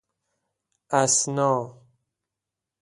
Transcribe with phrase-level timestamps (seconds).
[0.89, 1.75] اثنا